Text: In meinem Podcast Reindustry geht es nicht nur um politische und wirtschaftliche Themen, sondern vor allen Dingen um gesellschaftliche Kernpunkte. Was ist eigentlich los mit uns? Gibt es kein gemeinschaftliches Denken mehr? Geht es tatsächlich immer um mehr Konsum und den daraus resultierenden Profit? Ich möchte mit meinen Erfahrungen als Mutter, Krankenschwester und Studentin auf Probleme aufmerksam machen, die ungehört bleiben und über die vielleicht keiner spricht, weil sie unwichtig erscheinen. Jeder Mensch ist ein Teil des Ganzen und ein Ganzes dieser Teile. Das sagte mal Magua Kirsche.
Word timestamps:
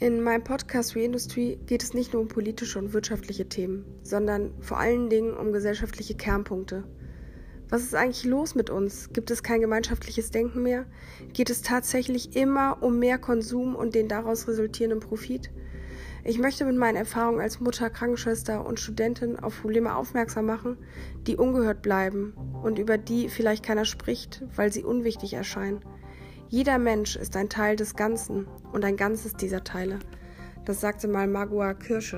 In 0.00 0.22
meinem 0.22 0.44
Podcast 0.44 0.94
Reindustry 0.94 1.58
geht 1.66 1.82
es 1.82 1.92
nicht 1.92 2.12
nur 2.12 2.22
um 2.22 2.28
politische 2.28 2.78
und 2.78 2.92
wirtschaftliche 2.92 3.48
Themen, 3.48 3.84
sondern 4.04 4.52
vor 4.60 4.78
allen 4.78 5.10
Dingen 5.10 5.34
um 5.34 5.52
gesellschaftliche 5.52 6.14
Kernpunkte. 6.14 6.84
Was 7.68 7.82
ist 7.82 7.96
eigentlich 7.96 8.24
los 8.24 8.54
mit 8.54 8.70
uns? 8.70 9.12
Gibt 9.12 9.32
es 9.32 9.42
kein 9.42 9.60
gemeinschaftliches 9.60 10.30
Denken 10.30 10.62
mehr? 10.62 10.86
Geht 11.32 11.50
es 11.50 11.62
tatsächlich 11.62 12.36
immer 12.36 12.80
um 12.80 13.00
mehr 13.00 13.18
Konsum 13.18 13.74
und 13.74 13.96
den 13.96 14.06
daraus 14.06 14.46
resultierenden 14.46 15.00
Profit? 15.00 15.50
Ich 16.22 16.38
möchte 16.38 16.64
mit 16.64 16.76
meinen 16.76 16.96
Erfahrungen 16.96 17.40
als 17.40 17.58
Mutter, 17.58 17.90
Krankenschwester 17.90 18.64
und 18.64 18.78
Studentin 18.78 19.36
auf 19.36 19.62
Probleme 19.62 19.96
aufmerksam 19.96 20.46
machen, 20.46 20.76
die 21.26 21.34
ungehört 21.34 21.82
bleiben 21.82 22.34
und 22.62 22.78
über 22.78 22.98
die 22.98 23.28
vielleicht 23.28 23.64
keiner 23.64 23.84
spricht, 23.84 24.44
weil 24.54 24.72
sie 24.72 24.84
unwichtig 24.84 25.32
erscheinen. 25.32 25.80
Jeder 26.50 26.78
Mensch 26.78 27.14
ist 27.16 27.36
ein 27.36 27.50
Teil 27.50 27.76
des 27.76 27.94
Ganzen 27.94 28.46
und 28.72 28.82
ein 28.82 28.96
Ganzes 28.96 29.34
dieser 29.34 29.64
Teile. 29.64 29.98
Das 30.64 30.80
sagte 30.80 31.06
mal 31.06 31.26
Magua 31.26 31.74
Kirsche. 31.74 32.16